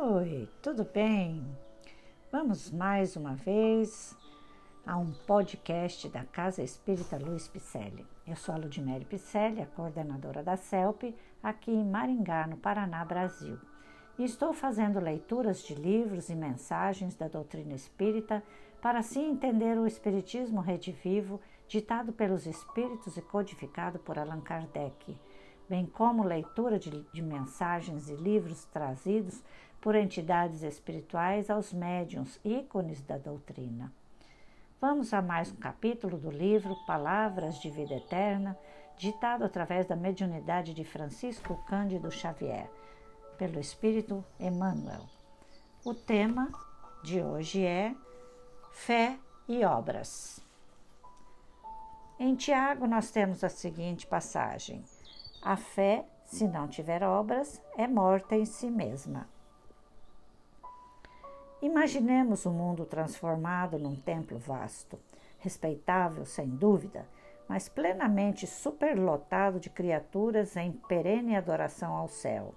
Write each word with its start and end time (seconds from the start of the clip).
Oi, 0.00 0.48
tudo 0.62 0.84
bem? 0.84 1.44
Vamos 2.30 2.70
mais 2.70 3.16
uma 3.16 3.34
vez 3.34 4.16
a 4.86 4.96
um 4.96 5.10
podcast 5.26 6.08
da 6.08 6.22
Casa 6.22 6.62
Espírita 6.62 7.18
Luiz 7.18 7.48
Picelli. 7.48 8.06
Eu 8.24 8.36
sou 8.36 8.54
a 8.54 8.58
Ludmere 8.58 9.04
Picelli, 9.04 9.60
a 9.60 9.66
coordenadora 9.66 10.40
da 10.40 10.56
CELP, 10.56 11.16
aqui 11.42 11.72
em 11.72 11.84
Maringá, 11.84 12.46
no 12.46 12.56
Paraná, 12.56 13.04
Brasil. 13.04 13.58
E 14.16 14.22
estou 14.22 14.52
fazendo 14.52 15.00
leituras 15.00 15.64
de 15.64 15.74
livros 15.74 16.28
e 16.28 16.36
mensagens 16.36 17.16
da 17.16 17.26
doutrina 17.26 17.74
espírita 17.74 18.40
para 18.80 19.00
assim 19.00 19.28
entender 19.28 19.76
o 19.76 19.86
Espiritismo 19.86 20.60
redivivo 20.60 21.40
ditado 21.66 22.12
pelos 22.12 22.46
Espíritos 22.46 23.16
e 23.16 23.22
codificado 23.22 23.98
por 23.98 24.16
Allan 24.16 24.42
Kardec 24.42 25.18
bem 25.68 25.86
como 25.86 26.22
leitura 26.22 26.78
de, 26.78 26.90
de 27.12 27.22
mensagens 27.22 28.08
e 28.08 28.14
livros 28.14 28.64
trazidos 28.66 29.42
por 29.80 29.94
entidades 29.94 30.62
espirituais 30.62 31.50
aos 31.50 31.72
médiuns, 31.72 32.40
ícones 32.44 33.00
da 33.02 33.16
doutrina. 33.16 33.92
Vamos 34.80 35.12
a 35.12 35.20
mais 35.20 35.52
um 35.52 35.56
capítulo 35.56 36.16
do 36.16 36.30
livro 36.30 36.76
Palavras 36.86 37.60
de 37.60 37.70
Vida 37.70 37.94
Eterna, 37.94 38.56
ditado 38.96 39.44
através 39.44 39.86
da 39.86 39.94
mediunidade 39.94 40.72
de 40.74 40.84
Francisco 40.84 41.56
Cândido 41.68 42.10
Xavier, 42.10 42.70
pelo 43.36 43.60
Espírito 43.60 44.24
Emmanuel. 44.38 45.04
O 45.84 45.94
tema 45.94 46.48
de 47.02 47.22
hoje 47.22 47.64
é 47.64 47.94
Fé 48.72 49.18
e 49.48 49.64
Obras. 49.64 50.40
Em 52.18 52.34
Tiago, 52.34 52.86
nós 52.86 53.12
temos 53.12 53.44
a 53.44 53.48
seguinte 53.48 54.06
passagem. 54.06 54.84
A 55.42 55.56
fé, 55.56 56.04
se 56.24 56.46
não 56.46 56.66
tiver 56.66 57.02
obras, 57.02 57.62
é 57.76 57.86
morta 57.86 58.34
em 58.34 58.44
si 58.44 58.70
mesma. 58.70 59.28
Imaginemos 61.62 62.44
o 62.44 62.50
um 62.50 62.54
mundo 62.54 62.84
transformado 62.84 63.78
num 63.78 63.96
templo 63.96 64.38
vasto, 64.38 64.98
respeitável 65.38 66.24
sem 66.24 66.48
dúvida, 66.48 67.06
mas 67.48 67.68
plenamente 67.68 68.46
superlotado 68.46 69.58
de 69.58 69.70
criaturas 69.70 70.56
em 70.56 70.72
perene 70.72 71.36
adoração 71.36 71.96
ao 71.96 72.08
céu. 72.08 72.54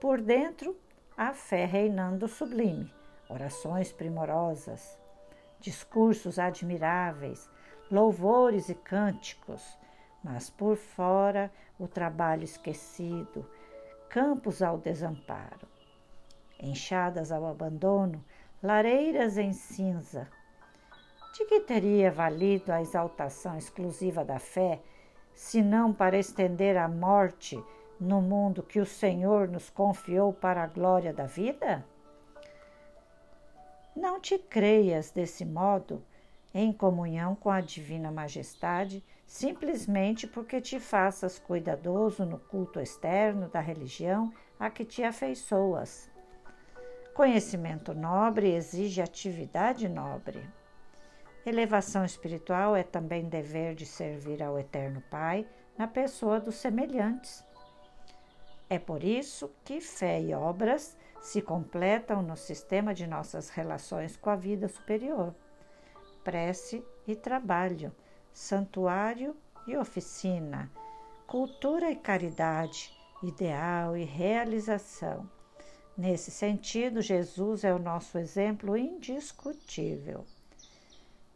Por 0.00 0.20
dentro, 0.20 0.76
a 1.16 1.32
fé 1.32 1.64
reinando 1.64 2.26
sublime, 2.26 2.92
orações 3.28 3.92
primorosas, 3.92 4.98
discursos 5.60 6.38
admiráveis, 6.38 7.50
louvores 7.90 8.68
e 8.68 8.74
cânticos, 8.74 9.78
mas 10.26 10.50
por 10.50 10.76
fora 10.76 11.52
o 11.78 11.86
trabalho 11.86 12.42
esquecido, 12.42 13.48
campos 14.08 14.60
ao 14.60 14.76
desamparo, 14.76 15.68
enxadas 16.58 17.30
ao 17.30 17.46
abandono, 17.46 18.24
lareiras 18.60 19.38
em 19.38 19.52
cinza. 19.52 20.26
De 21.32 21.44
que 21.44 21.60
teria 21.60 22.10
valido 22.10 22.72
a 22.72 22.82
exaltação 22.82 23.56
exclusiva 23.56 24.24
da 24.24 24.40
fé, 24.40 24.80
se 25.32 25.62
não 25.62 25.92
para 25.92 26.18
estender 26.18 26.76
a 26.76 26.88
morte 26.88 27.62
no 28.00 28.20
mundo 28.20 28.64
que 28.64 28.80
o 28.80 28.86
Senhor 28.86 29.46
nos 29.46 29.70
confiou 29.70 30.32
para 30.32 30.64
a 30.64 30.66
glória 30.66 31.12
da 31.12 31.26
vida? 31.26 31.86
Não 33.94 34.18
te 34.18 34.38
creias 34.38 35.12
desse 35.12 35.44
modo 35.44 36.02
em 36.58 36.72
comunhão 36.72 37.34
com 37.34 37.50
a 37.50 37.60
Divina 37.60 38.10
Majestade, 38.10 39.04
simplesmente 39.26 40.26
porque 40.26 40.58
te 40.58 40.80
faças 40.80 41.38
cuidadoso 41.38 42.24
no 42.24 42.38
culto 42.38 42.80
externo 42.80 43.46
da 43.46 43.60
religião 43.60 44.32
a 44.58 44.70
que 44.70 44.82
te 44.82 45.04
afeiçoas. 45.04 46.10
Conhecimento 47.12 47.92
nobre 47.92 48.54
exige 48.54 49.02
atividade 49.02 49.86
nobre. 49.86 50.48
Elevação 51.44 52.06
espiritual 52.06 52.74
é 52.74 52.82
também 52.82 53.28
dever 53.28 53.74
de 53.74 53.84
servir 53.84 54.42
ao 54.42 54.58
Eterno 54.58 55.02
Pai 55.10 55.46
na 55.76 55.86
pessoa 55.86 56.40
dos 56.40 56.54
semelhantes. 56.54 57.44
É 58.70 58.78
por 58.78 59.04
isso 59.04 59.54
que 59.62 59.78
fé 59.78 60.22
e 60.22 60.32
obras 60.32 60.96
se 61.20 61.42
completam 61.42 62.22
no 62.22 62.34
sistema 62.34 62.94
de 62.94 63.06
nossas 63.06 63.50
relações 63.50 64.16
com 64.16 64.30
a 64.30 64.36
vida 64.36 64.68
superior 64.68 65.34
prece 66.26 66.84
e 67.06 67.14
trabalho, 67.14 67.94
santuário 68.32 69.36
e 69.64 69.76
oficina, 69.76 70.68
cultura 71.24 71.88
e 71.88 71.94
caridade, 71.94 72.90
ideal 73.22 73.96
e 73.96 74.02
realização. 74.02 75.30
Nesse 75.96 76.32
sentido, 76.32 77.00
Jesus 77.00 77.62
é 77.62 77.72
o 77.72 77.78
nosso 77.78 78.18
exemplo 78.18 78.76
indiscutível. 78.76 80.26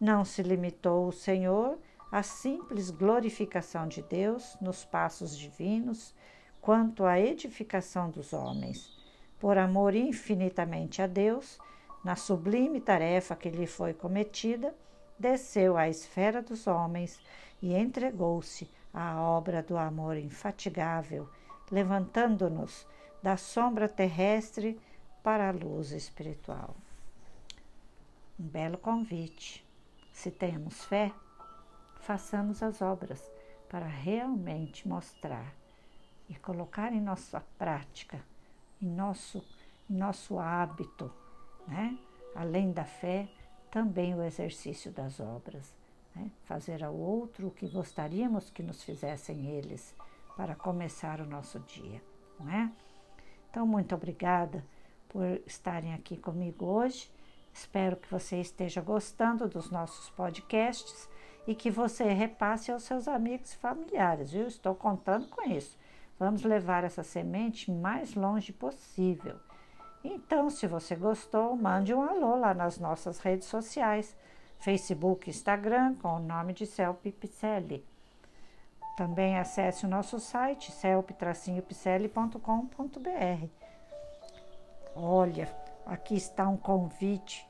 Não 0.00 0.24
se 0.24 0.42
limitou 0.42 1.06
o 1.06 1.12
Senhor 1.12 1.78
à 2.10 2.24
simples 2.24 2.90
glorificação 2.90 3.86
de 3.86 4.02
Deus 4.02 4.56
nos 4.60 4.84
passos 4.84 5.38
divinos, 5.38 6.12
quanto 6.60 7.04
à 7.04 7.20
edificação 7.20 8.10
dos 8.10 8.32
homens. 8.32 8.90
Por 9.38 9.56
amor 9.56 9.94
infinitamente 9.94 11.00
a 11.00 11.06
Deus, 11.06 11.60
na 12.02 12.16
sublime 12.16 12.80
tarefa 12.80 13.36
que 13.36 13.50
lhe 13.50 13.66
foi 13.66 13.92
cometida, 13.92 14.74
desceu 15.18 15.76
à 15.76 15.88
esfera 15.88 16.40
dos 16.40 16.66
homens 16.66 17.20
e 17.60 17.74
entregou-se 17.74 18.70
à 18.92 19.20
obra 19.20 19.62
do 19.62 19.76
amor 19.76 20.16
infatigável, 20.16 21.28
levantando-nos 21.70 22.86
da 23.22 23.36
sombra 23.36 23.88
terrestre 23.88 24.80
para 25.22 25.48
a 25.48 25.52
luz 25.52 25.92
espiritual. 25.92 26.74
Um 28.38 28.44
belo 28.44 28.78
convite. 28.78 29.66
Se 30.12 30.30
temos 30.30 30.84
fé, 30.84 31.12
façamos 32.00 32.62
as 32.62 32.80
obras 32.82 33.22
para 33.68 33.86
realmente 33.86 34.88
mostrar 34.88 35.54
e 36.28 36.34
colocar 36.34 36.92
em 36.92 37.00
nossa 37.00 37.40
prática, 37.58 38.20
em 38.80 38.88
nosso, 38.88 39.44
em 39.88 39.94
nosso 39.94 40.38
hábito, 40.38 41.12
né? 41.66 41.98
além 42.34 42.72
da 42.72 42.84
fé, 42.84 43.28
também 43.70 44.14
o 44.14 44.22
exercício 44.22 44.90
das 44.90 45.20
obras, 45.20 45.74
né? 46.14 46.30
fazer 46.44 46.82
ao 46.82 46.94
outro 46.94 47.48
o 47.48 47.50
que 47.50 47.68
gostaríamos 47.68 48.50
que 48.50 48.62
nos 48.62 48.82
fizessem 48.82 49.46
eles 49.46 49.94
para 50.36 50.54
começar 50.54 51.20
o 51.20 51.26
nosso 51.26 51.60
dia, 51.60 52.02
não 52.38 52.50
é? 52.50 52.70
Então, 53.50 53.66
muito 53.66 53.94
obrigada 53.94 54.64
por 55.08 55.40
estarem 55.46 55.92
aqui 55.92 56.16
comigo 56.16 56.64
hoje. 56.64 57.10
Espero 57.52 57.96
que 57.96 58.10
você 58.10 58.40
esteja 58.40 58.80
gostando 58.80 59.48
dos 59.48 59.70
nossos 59.70 60.08
podcasts 60.10 61.08
e 61.46 61.54
que 61.54 61.70
você 61.70 62.04
repasse 62.12 62.70
aos 62.70 62.84
seus 62.84 63.08
amigos 63.08 63.52
e 63.52 63.56
familiares, 63.56 64.30
viu? 64.30 64.46
Estou 64.46 64.74
contando 64.74 65.26
com 65.28 65.48
isso. 65.50 65.76
Vamos 66.18 66.42
levar 66.42 66.84
essa 66.84 67.02
semente 67.02 67.70
mais 67.70 68.14
longe 68.14 68.52
possível. 68.52 69.36
Então, 70.02 70.48
se 70.48 70.66
você 70.66 70.96
gostou, 70.96 71.54
mande 71.54 71.92
um 71.92 72.02
alô 72.02 72.36
lá 72.36 72.54
nas 72.54 72.78
nossas 72.78 73.18
redes 73.18 73.46
sociais, 73.46 74.16
Facebook 74.58 75.28
Instagram, 75.28 75.94
com 75.96 76.16
o 76.16 76.18
nome 76.18 76.54
de 76.54 76.66
Celpe 76.66 77.12
Picelli. 77.12 77.84
Também 78.96 79.38
acesse 79.38 79.84
o 79.84 79.88
nosso 79.88 80.18
site, 80.18 80.72
celpe-picelli.com.br. 80.72 83.46
Olha, 84.94 85.54
aqui 85.86 86.16
está 86.16 86.48
um 86.48 86.56
convite 86.56 87.46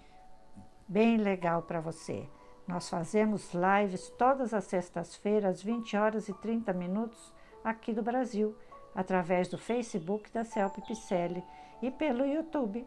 bem 0.87 1.17
legal 1.17 1.63
para 1.63 1.81
você. 1.81 2.29
Nós 2.67 2.89
fazemos 2.89 3.53
lives 3.53 4.11
todas 4.11 4.53
as 4.53 4.65
sextas-feiras, 4.65 5.63
20 5.63 5.97
horas 5.97 6.29
e 6.29 6.35
30 6.35 6.73
minutos, 6.73 7.33
aqui 7.65 7.93
do 7.93 8.03
Brasil 8.03 8.57
através 8.95 9.49
do 9.49 9.59
Facebook 9.59 10.31
da 10.33 10.45
Celpe 10.45 10.81
Picelli 10.83 11.43
e 11.83 11.91
pelo 11.91 12.25
YouTube. 12.25 12.87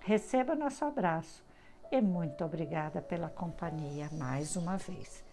Receba 0.00 0.54
nosso 0.54 0.84
abraço 0.84 1.44
e 1.90 2.00
muito 2.00 2.44
obrigada 2.44 3.02
pela 3.02 3.28
companhia 3.28 4.08
mais 4.12 4.56
uma 4.56 4.76
vez. 4.76 5.24